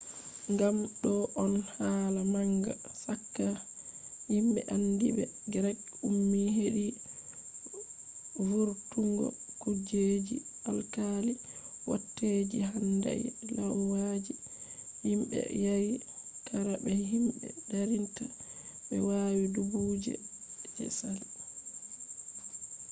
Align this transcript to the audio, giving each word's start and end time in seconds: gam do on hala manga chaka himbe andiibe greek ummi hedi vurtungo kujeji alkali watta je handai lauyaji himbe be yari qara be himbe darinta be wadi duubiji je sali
gam 0.59 0.77
do 1.01 1.13
on 1.43 1.53
hala 1.75 2.21
manga 2.33 2.73
chaka 3.03 3.47
himbe 4.31 4.59
andiibe 4.75 5.23
greek 5.53 5.81
ummi 6.09 6.41
hedi 6.57 6.85
vurtungo 8.47 9.27
kujeji 9.61 10.37
alkali 10.69 11.33
watta 11.89 12.27
je 12.51 12.59
handai 12.71 13.23
lauyaji 13.55 14.33
himbe 15.05 15.25
be 15.31 15.39
yari 15.65 15.93
qara 16.47 16.73
be 16.83 16.91
himbe 17.11 17.47
darinta 17.69 18.25
be 18.87 18.95
wadi 19.07 19.43
duubiji 19.55 20.13
je 20.75 20.85
sali 20.97 21.25